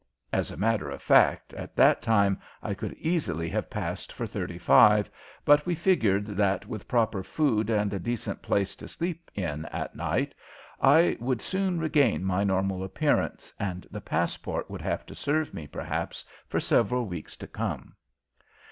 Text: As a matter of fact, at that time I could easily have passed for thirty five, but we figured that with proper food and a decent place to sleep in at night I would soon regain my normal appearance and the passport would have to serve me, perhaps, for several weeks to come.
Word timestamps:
As 0.33 0.49
a 0.49 0.57
matter 0.57 0.89
of 0.89 0.99
fact, 0.99 1.53
at 1.53 1.75
that 1.75 2.01
time 2.01 2.39
I 2.63 2.73
could 2.73 2.93
easily 2.95 3.47
have 3.49 3.69
passed 3.69 4.11
for 4.11 4.25
thirty 4.25 4.57
five, 4.57 5.11
but 5.45 5.63
we 5.67 5.75
figured 5.75 6.25
that 6.25 6.65
with 6.65 6.87
proper 6.87 7.21
food 7.21 7.69
and 7.69 7.93
a 7.93 7.99
decent 7.99 8.41
place 8.41 8.75
to 8.77 8.87
sleep 8.87 9.29
in 9.35 9.65
at 9.67 9.95
night 9.95 10.33
I 10.81 11.17
would 11.19 11.39
soon 11.39 11.77
regain 11.79 12.23
my 12.23 12.43
normal 12.43 12.83
appearance 12.83 13.53
and 13.59 13.85
the 13.91 14.01
passport 14.01 14.71
would 14.71 14.81
have 14.81 15.05
to 15.05 15.13
serve 15.13 15.53
me, 15.53 15.67
perhaps, 15.67 16.25
for 16.47 16.59
several 16.59 17.05
weeks 17.05 17.37
to 17.37 17.45
come. 17.45 17.93